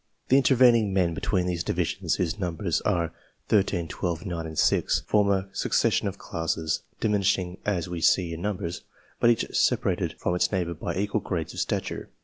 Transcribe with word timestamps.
The 0.29 0.37
intervening 0.37 0.95
men 0.95 1.13
between 1.13 1.45
these 1.45 1.63
divisions, 1.63 2.15
whose 2.15 2.39
numbers 2.39 2.81
are 2.81 3.13
13, 3.49 3.87
12, 3.87 4.25
9, 4.25 4.45
and 4.47 4.57
6, 4.57 5.01
form 5.01 5.29
a 5.29 5.47
succession 5.53 6.07
of 6.07 6.17
classes, 6.17 6.81
diminishing 6.99 7.59
as 7.67 7.87
we 7.87 8.01
see 8.01 8.33
in 8.33 8.41
numbers, 8.41 8.81
but 9.19 9.29
each 9.29 9.45
separated 9.55 10.15
from 10.17 10.33
its 10.33 10.51
neighbours 10.51 10.77
by 10.77 10.95
equal 10.95 11.21
grades 11.21 11.53
of 11.53 11.59
stature. 11.59 12.09